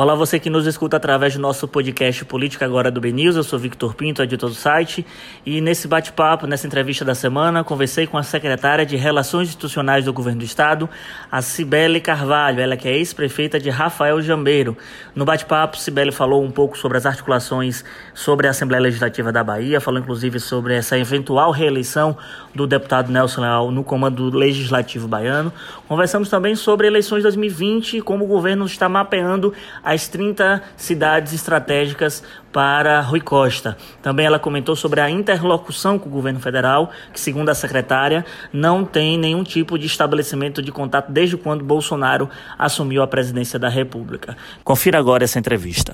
[0.00, 3.36] Olá, você que nos escuta através do nosso podcast Política Agora do BNews.
[3.36, 5.04] Eu sou Victor Pinto, editor do site.
[5.44, 10.12] E nesse bate-papo, nessa entrevista da semana, conversei com a secretária de Relações Institucionais do
[10.14, 10.88] Governo do Estado,
[11.30, 14.74] a Cibele Carvalho, ela que é ex-prefeita de Rafael Jambeiro.
[15.14, 19.82] No bate-papo, Cibele falou um pouco sobre as articulações sobre a Assembleia Legislativa da Bahia,
[19.82, 22.16] falou inclusive sobre essa eventual reeleição
[22.54, 25.52] do deputado Nelson Leal no comando legislativo baiano.
[25.86, 29.52] Conversamos também sobre eleições 2020 e como o governo está mapeando
[29.90, 33.76] as 30 cidades estratégicas para Rui Costa.
[34.00, 38.84] Também ela comentou sobre a interlocução com o governo federal, que, segundo a secretária, não
[38.84, 44.36] tem nenhum tipo de estabelecimento de contato desde quando Bolsonaro assumiu a presidência da República.
[44.62, 45.92] Confira agora essa entrevista.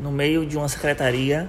[0.00, 1.46] No meio de uma secretaria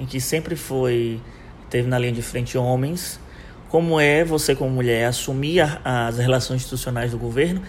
[0.00, 1.20] em que sempre foi
[1.68, 3.20] teve na linha de frente homens,
[3.68, 7.60] como é você como mulher assumir as relações institucionais do governo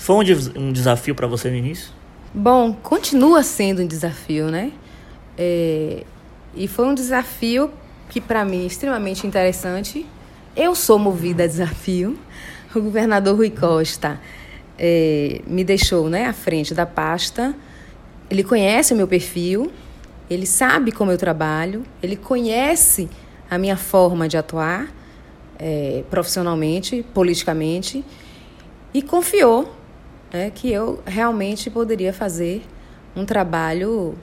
[0.00, 0.22] foi um,
[0.56, 1.92] um desafio para você no início?
[2.32, 4.72] Bom, continua sendo um desafio, né?
[5.36, 6.04] É,
[6.54, 7.70] e foi um desafio
[8.08, 10.06] que para mim é extremamente interessante.
[10.56, 12.18] Eu sou movida a desafio.
[12.72, 14.20] O governador Rui Costa
[14.78, 17.52] é, me deixou né, à frente da pasta.
[18.30, 19.72] Ele conhece o meu perfil,
[20.30, 23.10] ele sabe como eu trabalho, ele conhece
[23.50, 24.88] a minha forma de atuar
[25.58, 28.04] é, profissionalmente, politicamente,
[28.94, 29.79] e confiou
[30.32, 32.62] né, que eu realmente poderia fazer
[33.14, 34.16] um trabalho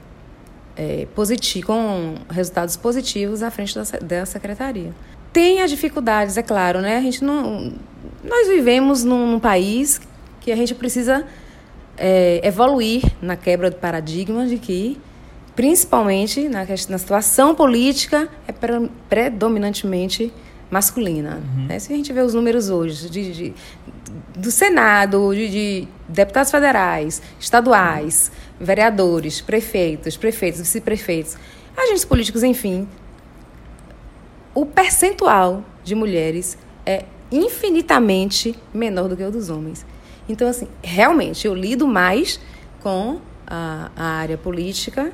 [0.75, 4.93] é, positivo, com resultados positivos à frente da, da secretaria.
[5.33, 6.97] Tem as dificuldades, é claro, né?
[6.97, 7.73] A gente não,
[8.23, 9.99] nós vivemos num, num país
[10.39, 11.25] que a gente precisa
[11.97, 14.97] é, evoluir na quebra do paradigma de que,
[15.55, 20.31] principalmente na, na situação política, é pre, predominantemente
[20.69, 21.41] masculina.
[21.55, 21.67] Uhum.
[21.67, 21.79] Né?
[21.79, 23.53] Se a gente vê os números hoje de, de
[24.35, 31.37] do Senado, de, de, deputados federais, estaduais, vereadores, prefeitos, prefeitos, vice-prefeitos,
[31.75, 32.87] agentes políticos, enfim,
[34.53, 39.85] o percentual de mulheres é infinitamente menor do que o dos homens.
[40.29, 42.39] Então, assim, realmente, eu lido mais
[42.81, 45.11] com a, a área política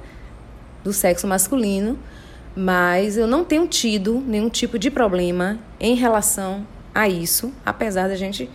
[0.83, 1.97] do sexo masculino,
[2.55, 8.15] mas eu não tenho tido nenhum tipo de problema em relação a isso, apesar da
[8.15, 8.49] gente,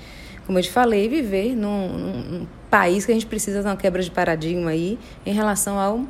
[0.47, 4.03] como eu te falei, viver num, num país que a gente precisa de uma quebra
[4.03, 6.04] de paradigma aí em relação ao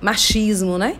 [0.00, 0.96] machismo, né?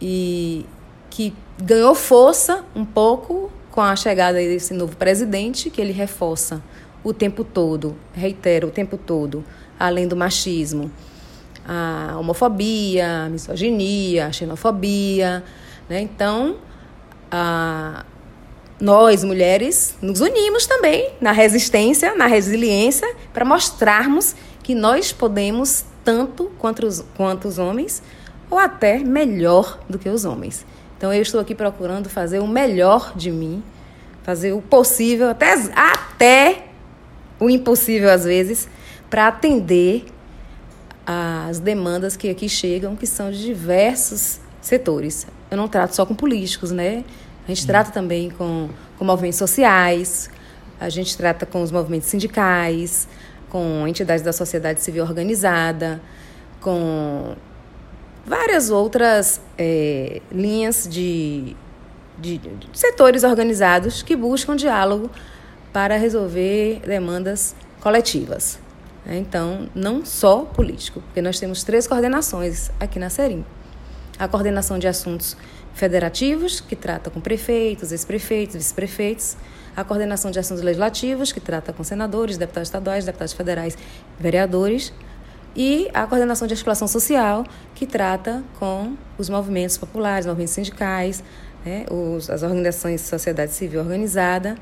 [0.00, 0.64] E
[1.10, 6.62] que ganhou força um pouco com a chegada desse novo presidente, que ele reforça
[7.02, 9.44] o tempo todo, reitera o tempo todo,
[9.78, 10.90] além do machismo,
[11.66, 15.42] a homofobia, a misoginia, a xenofobia.
[15.88, 16.00] Né?
[16.00, 16.56] Então,
[17.30, 18.04] a,
[18.80, 26.52] nós, mulheres, nos unimos também na resistência, na resiliência, para mostrarmos que nós podemos tanto
[26.58, 28.02] quanto os, quanto os homens,
[28.50, 30.66] ou até melhor do que os homens.
[30.96, 33.62] Então, eu estou aqui procurando fazer o melhor de mim,
[34.22, 36.66] fazer o possível, até, até
[37.38, 38.68] o impossível às vezes,
[39.10, 40.06] para atender
[41.06, 45.26] as demandas que aqui chegam, que são de diversos setores.
[45.50, 47.04] Eu não trato só com políticos, né?
[47.46, 50.30] A gente trata também com, com movimentos sociais,
[50.80, 53.06] a gente trata com os movimentos sindicais,
[53.50, 56.00] com entidades da sociedade civil organizada,
[56.60, 57.36] com
[58.26, 61.54] várias outras é, linhas de,
[62.18, 65.10] de, de setores organizados que buscam diálogo
[65.72, 68.63] para resolver demandas coletivas.
[69.04, 69.18] Né?
[69.18, 73.44] Então, não só político, porque nós temos três coordenações aqui na Serim.
[74.18, 75.36] A coordenação de assuntos
[75.74, 79.36] federativos, que trata com prefeitos, ex-prefeitos, vice-prefeitos.
[79.76, 83.76] A coordenação de assuntos legislativos, que trata com senadores, deputados estaduais, deputados federais,
[84.18, 84.92] vereadores.
[85.56, 87.44] E a coordenação de articulação social,
[87.74, 91.22] que trata com os movimentos populares, movimentos sindicais,
[91.64, 94.56] né, os, as organizações de sociedade civil organizada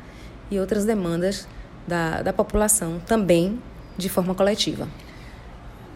[0.50, 1.46] e outras demandas
[1.86, 3.58] da, da população, também
[3.96, 4.88] de forma coletiva.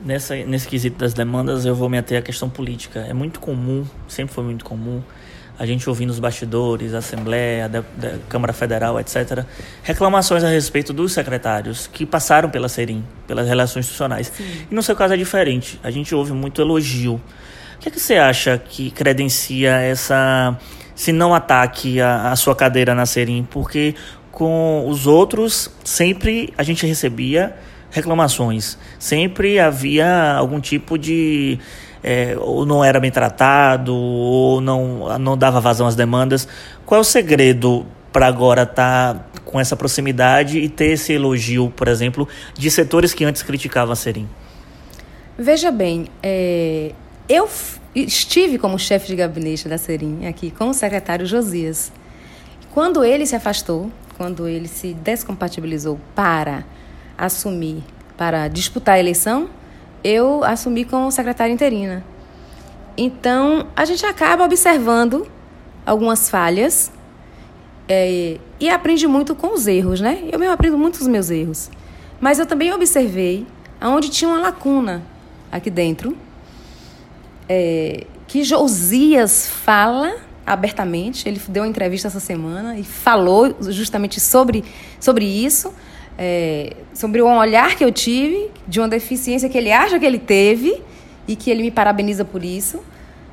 [0.05, 3.00] Nessa, nesse quesito das demandas, eu vou me ater à questão política.
[3.00, 5.03] É muito comum, sempre foi muito comum,
[5.59, 9.44] a gente ouvir nos bastidores, Assembleia, da, da Câmara Federal, etc.,
[9.82, 14.32] reclamações a respeito dos secretários que passaram pela SERIM, pelas relações institucionais.
[14.37, 14.67] Sim.
[14.71, 15.81] E no seu caso é diferente.
[15.82, 17.15] A gente ouve muito elogio.
[17.76, 20.59] O que, é que você acha que credencia essa,
[20.94, 23.47] se não ataque a, a sua cadeira na SERIM?
[23.50, 23.94] Porque
[24.31, 27.56] com os outros, sempre a gente recebia
[27.97, 28.79] reclamações.
[28.99, 31.59] Sempre havia algum tipo de.
[32.03, 36.47] É, ou não era bem tratado, ou não, não dava vazão às demandas.
[36.85, 41.73] Qual é o segredo para agora estar tá com essa proximidade e ter esse elogio,
[41.75, 44.29] por exemplo, de setores que antes criticavam a Serim?
[45.37, 46.93] Veja bem, é,
[47.29, 47.49] eu
[47.95, 51.91] estive como chefe de gabinete da Serim aqui com o secretário Josias.
[52.73, 56.65] Quando ele se afastou, quando ele se descompatibilizou para
[57.17, 57.83] assumir,
[58.17, 59.49] para disputar a eleição,
[60.03, 62.05] eu assumi como secretária interina.
[62.97, 65.27] Então, a gente acaba observando
[65.85, 66.91] algumas falhas
[67.89, 70.21] é, e aprende muito com os erros, né?
[70.33, 71.71] Eu mesmo aprendo muito os meus erros.
[72.21, 73.47] Mas eu também observei
[73.81, 75.03] aonde tinha uma lacuna
[75.53, 76.17] aqui dentro,
[77.49, 80.17] é, que Josias fala
[80.47, 81.29] abertamente.
[81.29, 84.65] Ele deu uma entrevista essa semana e falou justamente sobre,
[84.99, 85.73] sobre isso,
[86.19, 90.19] é, sobre um olhar que eu tive de uma deficiência que ele acha que ele
[90.19, 90.83] teve
[91.29, 92.83] e que ele me parabeniza por isso.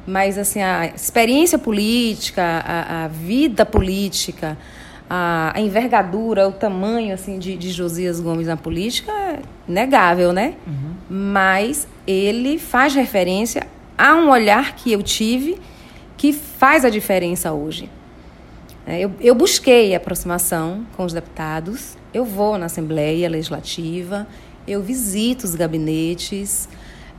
[0.05, 4.57] Mas assim a experiência política, a, a vida política,
[5.09, 10.55] a, a, envergadura, o tamanho assim de, de Josias Gomes na política é negável, né?
[10.67, 10.93] Uhum.
[11.09, 13.65] Mas ele faz referência
[13.97, 15.57] a um olhar que eu tive
[16.17, 17.89] que faz a diferença hoje.
[18.85, 24.27] É, eu, eu busquei aproximação com os deputados, eu vou na Assembleia Legislativa,
[24.67, 26.67] eu visito os gabinetes,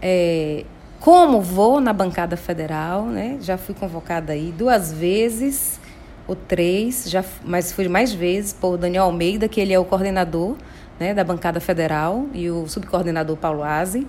[0.01, 0.65] é,
[1.01, 3.39] como vou na bancada federal, né?
[3.41, 5.81] Já fui convocada aí duas vezes
[6.27, 10.57] ou três, já, mas fui mais vezes por Daniel Almeida, que ele é o coordenador
[10.99, 14.07] né, da bancada federal, e o subcoordenador Paulo Aze,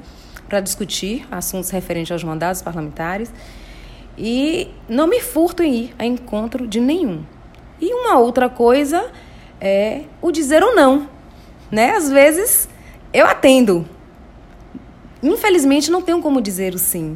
[0.47, 3.31] para discutir assuntos referentes aos mandados parlamentares.
[4.17, 7.23] E não me furto em ir a encontro de nenhum.
[7.85, 9.11] E uma outra coisa
[9.61, 11.07] é o dizer ou não.
[11.71, 11.91] Né?
[11.91, 12.67] Às vezes
[13.13, 13.87] eu atendo.
[15.21, 17.15] Infelizmente não tenho como dizer o sim.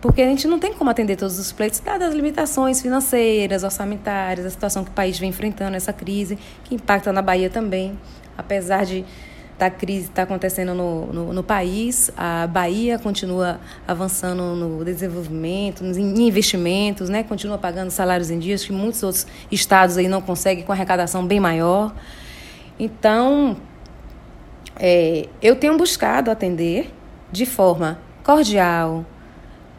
[0.00, 4.46] Porque a gente não tem como atender todos os pleitos, dadas as limitações financeiras, orçamentárias,
[4.46, 7.98] a situação que o país vem enfrentando, essa crise, que impacta na Bahia também.
[8.38, 9.04] Apesar de
[9.58, 16.26] da crise está acontecendo no, no, no, país, a Bahia continua avançando no desenvolvimento, em
[16.26, 17.22] investimentos, né?
[17.22, 21.38] continua pagando salários em dias que muitos outros estados aí não conseguem com arrecadação bem
[21.38, 21.94] maior.
[22.78, 23.56] Então,
[24.76, 26.92] é, eu tenho buscado atender
[27.30, 29.04] de forma cordial,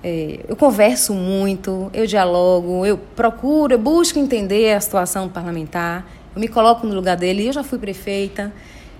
[0.07, 6.05] é, eu converso muito, eu dialogo, eu procuro, eu busco entender a situação parlamentar,
[6.35, 8.53] eu me coloco no lugar dele, eu já fui prefeita,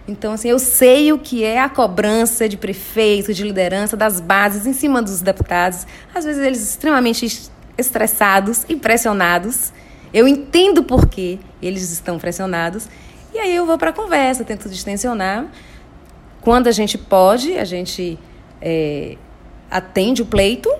[0.07, 4.67] então, assim, eu sei o que é a cobrança de prefeito, de liderança, das bases
[4.67, 5.87] em cima dos deputados.
[6.13, 9.73] Às vezes eles extremamente estressados e pressionados.
[10.13, 12.87] Eu entendo por que eles estão pressionados.
[13.33, 15.47] E aí eu vou para a conversa, tento distensionar.
[16.39, 18.19] Quando a gente pode, a gente
[18.61, 19.17] é,
[19.71, 20.71] atende o pleito.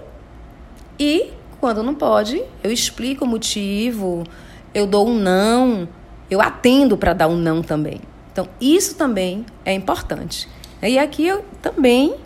[1.00, 4.24] E quando não pode, eu explico o motivo,
[4.71, 5.89] eu dou um não,
[6.30, 8.00] eu atendo para dar um não também.
[8.35, 10.49] Então, isso também é importante.
[10.83, 12.17] E aqui eu também,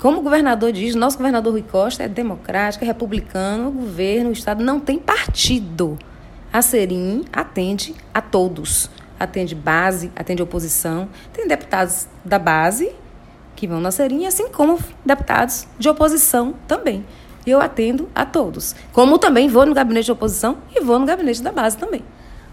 [0.00, 4.32] como o governador diz, nosso governador Rui Costa é democrático, é republicano, o governo, o
[4.32, 5.98] Estado não tem partido.
[6.50, 8.88] A Serim atende a todos.
[9.20, 11.10] Atende base, atende oposição.
[11.30, 12.90] Tem deputados da base
[13.54, 17.04] que vão na Serim, assim como deputados de oposição também.
[17.44, 18.74] E eu atendo a todos.
[18.94, 22.02] Como também vou no gabinete de oposição e vou no gabinete da base também.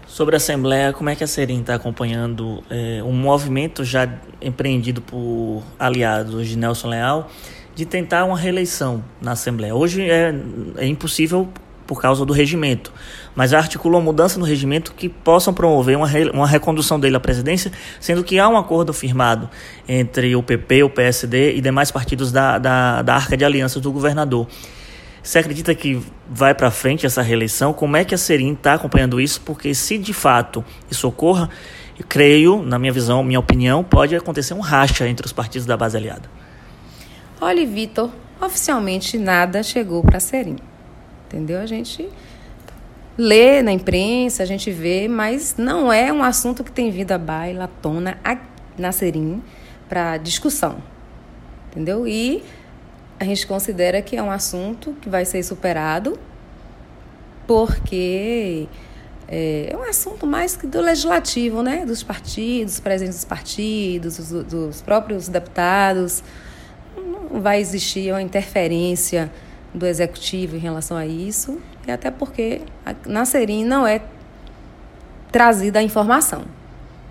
[0.06, 4.08] Sobre a Assembleia, como é que a Serim está acompanhando é, um movimento já
[4.40, 7.30] empreendido por aliados de Nelson Leal
[7.74, 9.74] de tentar uma reeleição na Assembleia?
[9.74, 10.34] Hoje é,
[10.76, 11.48] é impossível
[11.86, 12.92] por causa do regimento,
[13.34, 17.72] mas articulou mudança no regimento que possam promover uma, re, uma recondução dele à presidência,
[18.00, 19.48] sendo que há um acordo firmado
[19.88, 23.90] entre o PP, o PSD e demais partidos da, da, da arca de alianças do
[23.90, 24.46] governador.
[25.22, 27.72] Você acredita que vai para frente essa reeleição?
[27.72, 29.40] Como é que a Serim está acompanhando isso?
[29.42, 31.48] Porque se de fato isso ocorra,
[31.96, 35.76] eu creio, na minha visão, minha opinião, pode acontecer um racha entre os partidos da
[35.76, 36.28] base aliada.
[37.40, 38.10] Olha, Vitor,
[38.40, 40.56] oficialmente nada chegou para a Serim.
[41.26, 41.60] Entendeu?
[41.60, 42.08] A gente
[43.16, 47.18] lê na imprensa, a gente vê, mas não é um assunto que tem vindo à
[47.18, 48.18] baila, à tona,
[48.76, 49.40] na Serim,
[49.88, 50.78] para discussão.
[51.70, 52.08] Entendeu?
[52.08, 52.42] E
[53.22, 56.18] a gente considera que é um assunto que vai ser superado,
[57.46, 58.66] porque
[59.28, 61.86] é, é um assunto mais do legislativo, né?
[61.86, 66.22] Dos partidos, presentes dos partidos, dos, dos próprios deputados.
[66.96, 69.30] Não vai existir uma interferência
[69.72, 72.62] do executivo em relação a isso, e até porque
[73.06, 74.02] na Serim não é
[75.30, 76.42] trazida a informação.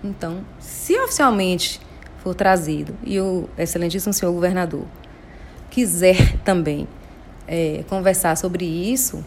[0.04, 1.80] Então, se oficialmente
[2.22, 4.84] for trazido, e o excelentíssimo senhor governador
[5.72, 6.86] quiser também
[7.48, 9.24] é, conversar sobre isso,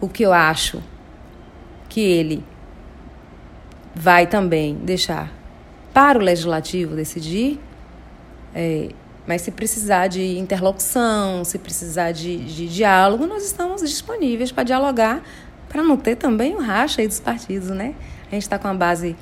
[0.00, 0.82] o que eu acho
[1.88, 2.44] que ele
[3.94, 5.32] vai também deixar
[5.92, 7.60] para o legislativo decidir,
[8.52, 8.90] é,
[9.26, 15.22] Mas se precisar de interlocução, se precisar de, de diálogo, nós estamos disponíveis para dialogar,
[15.68, 17.94] para não ter também o racha aí dos partidos, né?
[18.26, 19.16] A gente está com uma base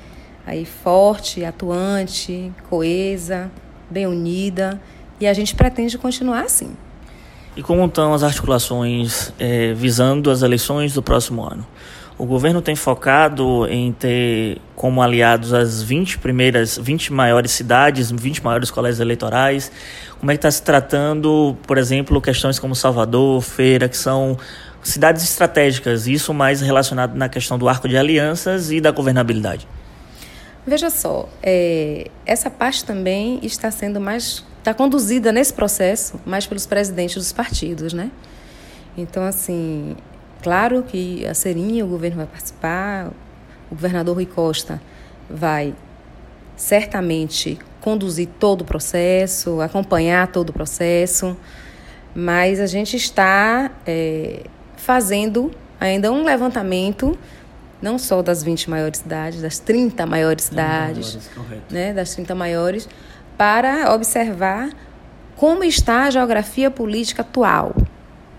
[0.45, 3.49] aí forte, atuante, coesa,
[3.89, 4.81] bem unida,
[5.23, 6.75] e a gente pretende continuar assim.
[7.55, 11.65] E como estão as articulações é, visando as eleições do próximo ano?
[12.17, 18.43] O governo tem focado em ter como aliados as 20 primeiras, 20 maiores cidades, 20
[18.43, 19.71] maiores colégios eleitorais.
[20.19, 24.37] Como é que está se tratando, por exemplo, questões como Salvador, Feira, que são
[24.83, 29.67] cidades estratégicas, isso mais relacionado na questão do arco de alianças e da governabilidade?
[30.67, 36.65] Veja só, é, essa parte também está sendo mais está conduzida nesse processo mais pelos
[36.65, 38.09] presidentes dos partidos, né?
[38.97, 39.97] Então, assim,
[40.41, 43.11] claro que a Serinha, o governo vai participar,
[43.69, 44.81] o governador Rui Costa
[45.29, 45.75] vai
[46.55, 51.35] certamente conduzir todo o processo, acompanhar todo o processo,
[52.15, 54.43] mas a gente está é,
[54.77, 57.17] fazendo ainda um levantamento
[57.81, 62.87] não só das 20 maiores cidades, das 30 maiores cidades, maiores, né, das 30 maiores,
[63.37, 64.69] para observar
[65.35, 67.75] como está a geografia política atual.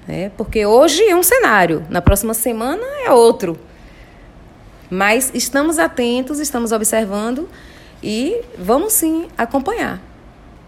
[0.07, 0.31] Né?
[0.37, 3.59] Porque hoje é um cenário, na próxima semana é outro.
[4.91, 7.49] Mas estamos atentos, estamos observando
[8.03, 10.01] e vamos sim acompanhar.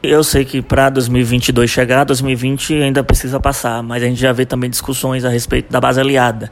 [0.03, 4.47] Eu sei que para 2022 chegar, 2020 ainda precisa passar, mas a gente já vê
[4.47, 6.51] também discussões a respeito da base aliada,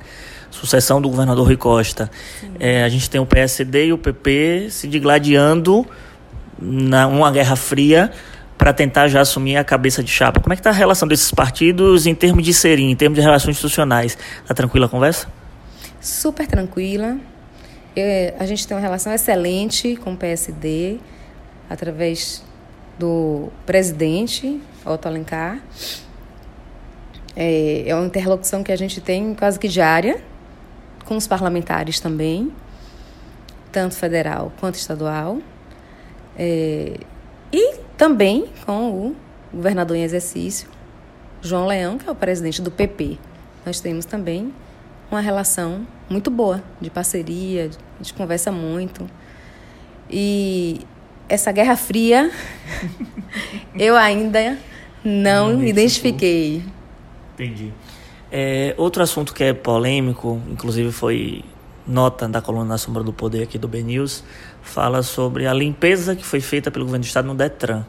[0.51, 2.11] sucessão do governador Rui Costa.
[2.59, 5.87] É, a gente tem o PSD e o PP se digladiando
[6.59, 8.11] numa guerra fria
[8.57, 10.41] para tentar já assumir a cabeça de chapa.
[10.41, 13.23] Como é que está a relação desses partidos em termos de serim, em termos de
[13.23, 14.17] relações institucionais?
[14.43, 15.29] Está tranquila a conversa?
[16.01, 17.17] Super tranquila.
[17.97, 20.99] É, a gente tem uma relação excelente com o PSD,
[21.69, 22.45] através
[22.99, 25.61] do presidente, Otto Alencar.
[27.37, 30.21] É, é uma interlocução que a gente tem quase que diária,
[31.05, 32.53] com os parlamentares também,
[33.71, 35.39] tanto federal quanto estadual.
[36.37, 36.99] É,
[37.53, 39.17] e também com o
[39.53, 40.69] governador em exercício,
[41.41, 43.19] João Leão, que é o presidente do PP.
[43.65, 44.53] Nós temos também
[45.11, 49.07] uma relação muito boa de parceria, a gente conversa muito.
[50.11, 50.81] E
[51.29, 52.31] essa Guerra Fria
[53.79, 54.59] eu ainda
[55.05, 56.63] não, não identifiquei.
[57.35, 57.73] Entendi.
[58.31, 61.45] É, outro assunto que é polêmico, inclusive foi
[61.87, 64.25] nota da coluna na Sombra do Poder aqui do BNews,
[64.63, 67.85] fala sobre a limpeza que foi feita pelo governo do estado no Detran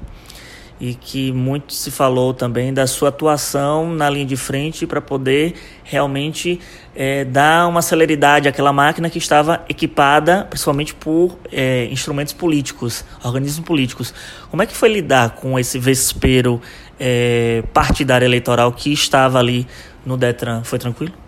[0.79, 5.53] e que muito se falou também da sua atuação na linha de frente para poder
[5.83, 6.59] realmente
[6.93, 13.65] é, dar uma celeridade àquela máquina que estava equipada principalmente por é, instrumentos políticos, organismos
[13.65, 14.13] políticos.
[14.49, 16.61] Como é que foi lidar com esse vespero
[16.99, 19.65] é, partidário eleitoral que estava ali
[20.05, 20.63] no Detran?
[20.63, 21.24] Foi tranquilo?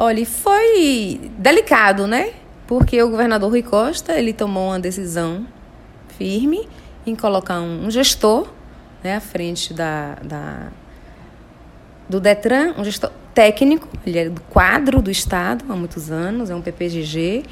[0.00, 2.32] Olha, foi delicado, né?
[2.68, 5.44] Porque o governador Rui Costa, ele tomou uma decisão
[6.16, 6.68] firme
[7.04, 8.46] em colocar um, gestor
[9.02, 10.68] né, à frente da, da,
[12.08, 16.54] do Detran, um gestor técnico, ele é do quadro do Estado há muitos anos, é
[16.54, 17.42] um PPGG,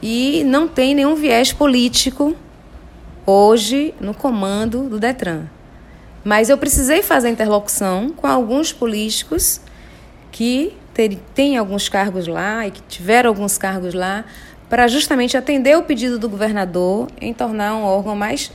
[0.00, 2.36] e não tem nenhum viés político
[3.26, 5.46] hoje no comando do Detran.
[6.22, 9.60] Mas eu precisei fazer interlocução com alguns políticos
[10.30, 10.78] que
[11.08, 14.24] têm alguns cargos lá e que tiveram alguns cargos lá
[14.68, 18.52] para justamente atender o pedido do governador em tornar um órgão mais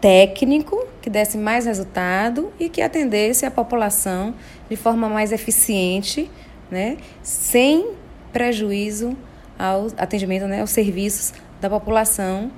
[0.00, 4.34] técnico, que desse mais resultado e que atendesse a população
[4.68, 6.30] de forma mais eficiente,
[6.70, 7.92] né, sem
[8.32, 9.16] prejuízo
[9.58, 12.50] ao atendimento, né, aos serviços da população,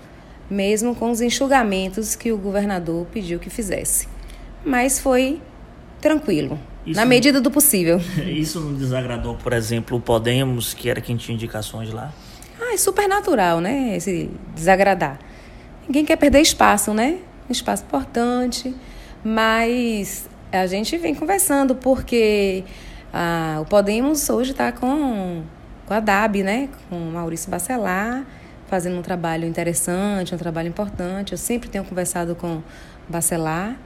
[0.48, 4.08] mesmo com os enxugamentos que o governador pediu que fizesse.
[4.64, 5.40] Mas foi
[6.00, 6.58] tranquilo.
[6.86, 8.00] Isso na medida do possível.
[8.24, 12.12] Isso não desagradou, por exemplo, o Podemos, que era quem tinha indicações lá?
[12.60, 13.96] Ah, é super natural, né?
[13.96, 15.18] Esse desagradar.
[15.86, 17.18] Ninguém quer perder espaço, né?
[17.48, 18.74] Um espaço importante,
[19.24, 22.64] mas a gente vem conversando porque
[23.12, 25.42] ah, o Podemos hoje está com,
[25.86, 26.68] com a DAB, né?
[26.88, 28.24] Com o Maurício Bacelar,
[28.68, 31.32] fazendo um trabalho interessante, um trabalho importante.
[31.32, 32.62] Eu sempre tenho conversado com
[33.08, 33.76] Bacelar,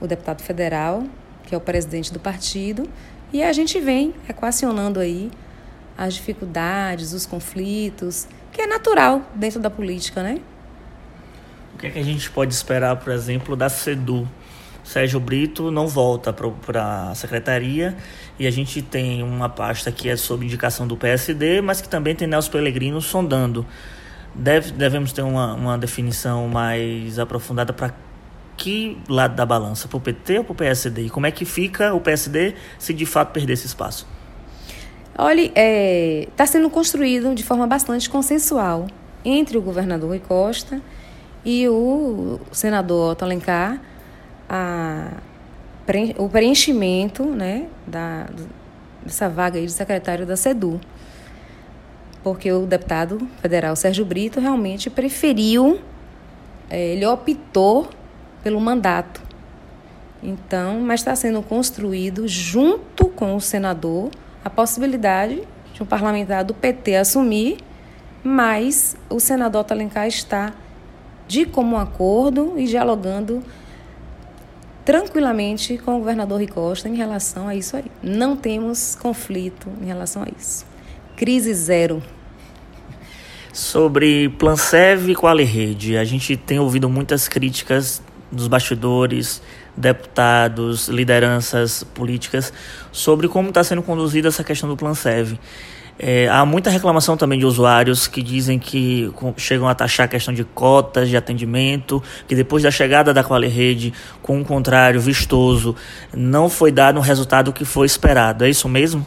[0.00, 1.04] o deputado federal,
[1.44, 2.88] que é o presidente do partido,
[3.32, 5.30] e a gente vem equacionando aí
[5.96, 10.40] as dificuldades, os conflitos, que é natural dentro da política, né?
[11.74, 14.28] O que, é que a gente pode esperar, por exemplo, da SEDU?
[14.82, 17.96] Sérgio Brito não volta para a secretaria
[18.38, 22.14] e a gente tem uma pasta que é sob indicação do PSD, mas que também
[22.14, 23.64] tem Nelson Pellegrino sondando.
[24.34, 27.92] Deve, devemos ter uma, uma definição mais aprofundada para
[28.60, 29.88] que lado da balança?
[29.88, 31.06] Para o PT ou para o PSD?
[31.06, 34.06] E como é que fica o PSD se de fato perder esse espaço?
[35.16, 38.86] Olha, está é, tá sendo construído de forma bastante consensual
[39.24, 40.80] entre o governador Rui Costa
[41.42, 43.80] e o senador Otto Alencar
[44.46, 45.08] a,
[46.18, 48.26] o preenchimento né, da,
[49.02, 50.78] dessa vaga aí de secretário da SEDU.
[52.22, 55.80] Porque o deputado federal Sérgio Brito realmente preferiu,
[56.68, 57.88] é, ele optou
[58.42, 59.22] pelo mandato.
[60.22, 64.10] Então, mas está sendo construído junto com o senador
[64.44, 65.42] a possibilidade
[65.72, 67.58] de um parlamentar do PT assumir,
[68.22, 70.52] mas o senador Talencar está
[71.26, 73.42] de comum acordo e dialogando
[74.84, 77.84] tranquilamente com o governador Ricosta em relação a isso aí.
[78.02, 80.66] Não temos conflito em relação a isso.
[81.16, 82.02] Crise zero.
[83.52, 89.42] Sobre Plansev e Quali-Rede, a gente tem ouvido muitas críticas dos bastidores,
[89.76, 92.52] deputados, lideranças políticas,
[92.92, 95.38] sobre como está sendo conduzida essa questão do Plan Serve.
[96.02, 100.32] É, há muita reclamação também de usuários que dizem que chegam a taxar a questão
[100.32, 105.76] de cotas de atendimento, que depois da chegada da Quali Rede, com um contrário vistoso,
[106.14, 108.46] não foi dado um resultado que foi esperado.
[108.46, 109.06] É isso mesmo?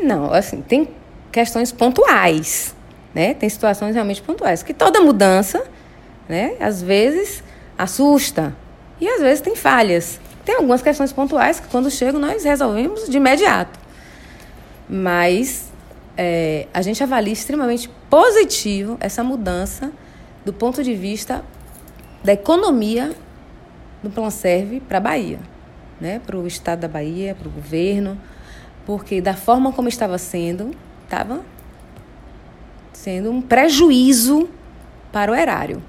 [0.00, 0.90] Não, assim, tem
[1.32, 2.72] questões pontuais,
[3.12, 3.34] né?
[3.34, 5.64] Tem situações realmente pontuais, que toda mudança,
[6.28, 7.42] né, às vezes
[7.78, 8.54] assusta,
[9.00, 10.20] e às vezes tem falhas.
[10.44, 13.78] Tem algumas questões pontuais que, quando chegam, nós resolvemos de imediato.
[14.88, 15.70] Mas
[16.16, 19.92] é, a gente avalia extremamente positivo essa mudança
[20.44, 21.44] do ponto de vista
[22.24, 23.14] da economia
[24.02, 25.38] do Plan Serve para a Bahia,
[26.00, 26.20] né?
[26.24, 28.18] para o estado da Bahia, para o governo,
[28.86, 30.70] porque da forma como estava sendo,
[31.04, 31.42] estava
[32.92, 34.48] sendo um prejuízo
[35.12, 35.82] para o erário.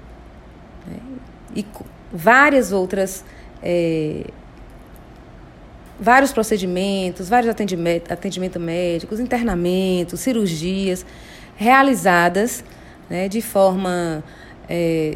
[1.54, 1.64] E
[2.12, 3.24] várias outras.
[3.62, 4.24] É,
[6.00, 11.04] vários procedimentos, vários atendimentos atendimento médicos, internamentos, cirurgias
[11.56, 12.64] realizadas
[13.10, 14.24] né, de forma
[14.66, 15.14] é,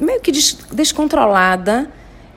[0.00, 1.88] meio que des descontrolada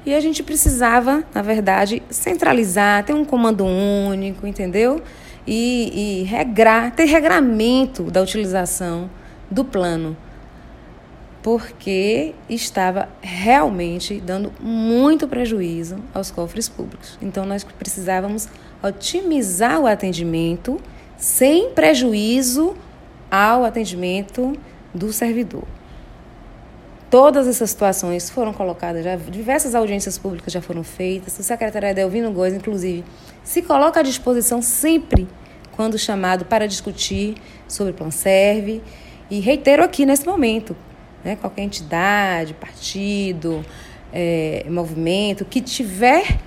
[0.05, 5.01] e a gente precisava, na verdade, centralizar, ter um comando único, entendeu?
[5.45, 9.09] E, e regrar, ter regramento da utilização
[9.49, 10.15] do plano
[11.41, 17.17] porque estava realmente dando muito prejuízo aos cofres públicos.
[17.21, 18.49] Então, nós precisávamos
[18.83, 20.79] otimizar o atendimento
[21.17, 22.75] sem prejuízo
[23.29, 24.53] ao atendimento
[24.93, 25.63] do servidor.
[27.09, 31.39] Todas essas situações foram colocadas, já diversas audiências públicas já foram feitas.
[31.39, 33.03] O secretário Adelvino Góes, inclusive,
[33.43, 35.27] se coloca à disposição sempre
[35.71, 37.35] quando chamado para discutir
[37.67, 38.81] sobre o Plan Serve.
[39.29, 40.75] E reitero aqui nesse momento,
[41.23, 43.65] né, qualquer entidade, partido,
[44.13, 46.37] é, movimento que tiver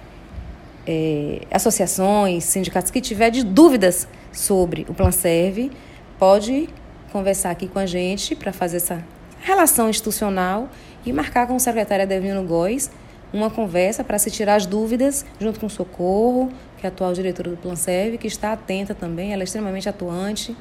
[0.87, 5.71] é, associações, sindicatos que tiver de dúvidas sobre o Plan Serve,
[6.19, 6.69] pode
[7.13, 9.05] conversar aqui com a gente para fazer essa
[9.41, 10.69] relação institucional
[11.05, 12.91] e marcar com o secretário Adevino Góes
[13.33, 17.13] uma conversa para se tirar as dúvidas junto com o Socorro, que é a atual
[17.13, 20.55] diretora do Plan Serve, que está atenta também, ela é extremamente atuante,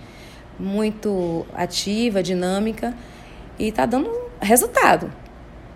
[0.58, 2.96] muito ativa, dinâmica
[3.58, 4.10] e está dando
[4.40, 5.12] resultado.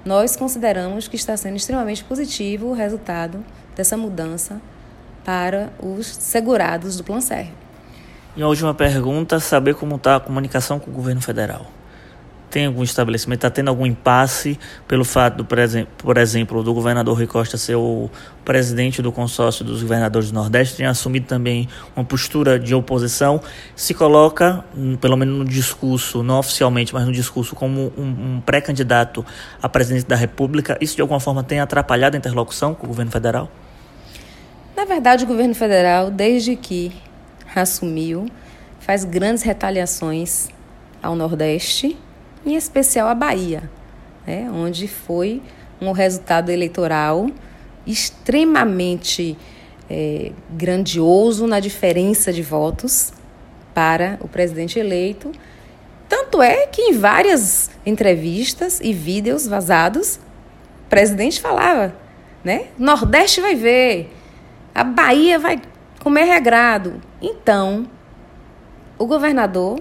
[0.04, 3.44] Nós consideramos que está sendo extremamente positivo o resultado
[3.76, 4.62] dessa mudança
[5.24, 7.52] para os segurados do Plan Serve.
[8.36, 11.66] E a última pergunta, saber como está a comunicação com o governo federal
[12.56, 17.28] tem algum estabelecimento, está tendo algum impasse pelo fato, do, por exemplo, do governador Rui
[17.28, 18.10] Costa ser o
[18.46, 23.42] presidente do consórcio dos governadores do Nordeste, tem assumido também uma postura de oposição,
[23.76, 28.42] se coloca, hum, pelo menos no discurso, não oficialmente, mas no discurso, como um, um
[28.46, 29.26] pré-candidato
[29.62, 30.78] à presidência da República.
[30.80, 33.52] Isso de alguma forma tem atrapalhado a interlocução com o governo federal?
[34.78, 36.94] Na verdade, o governo federal, desde que
[37.54, 38.28] assumiu,
[38.80, 40.48] faz grandes retaliações
[41.04, 41.98] ao Nordeste
[42.46, 43.70] em especial a Bahia,
[44.26, 45.42] né, onde foi
[45.82, 47.28] um resultado eleitoral
[47.86, 49.38] extremamente
[49.90, 53.14] é, grandioso na diferença de votos
[53.74, 55.32] para o presidente eleito.
[56.08, 60.16] Tanto é que em várias entrevistas e vídeos vazados,
[60.86, 61.96] o presidente falava,
[62.44, 62.68] né?
[62.78, 64.12] Nordeste vai ver,
[64.74, 65.62] a Bahia vai
[66.00, 67.02] comer regrado.
[67.22, 67.88] Então,
[68.98, 69.80] o governador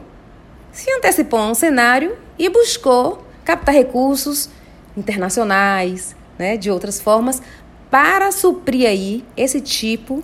[0.75, 4.51] se antecipou a um cenário e buscou captar recursos
[4.97, 7.41] internacionais, né, de outras formas,
[7.91, 10.23] para suprir aí esse tipo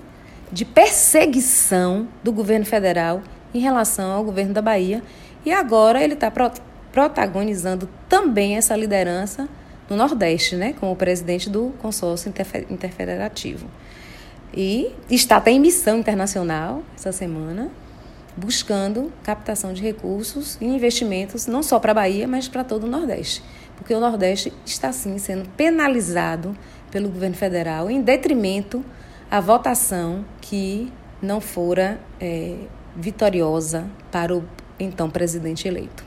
[0.50, 3.22] de perseguição do governo federal
[3.54, 5.02] em relação ao governo da Bahia.
[5.46, 6.50] E agora ele está pro
[6.90, 9.48] protagonizando também essa liderança
[9.88, 12.32] no Nordeste, né, como presidente do consórcio
[12.68, 13.68] interfederativo.
[14.52, 17.70] E está até em missão internacional essa semana,
[18.36, 22.86] buscando captação de recursos e investimentos não só para a Bahia, mas para todo o
[22.86, 23.42] Nordeste.
[23.76, 26.56] Porque o Nordeste está, sim, sendo penalizado
[26.90, 28.84] pelo governo federal em detrimento
[29.30, 32.56] à votação que não fora é,
[32.96, 34.44] vitoriosa para o
[34.78, 36.04] então presidente eleito.